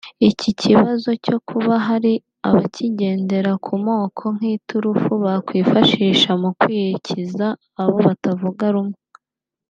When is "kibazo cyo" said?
0.61-1.37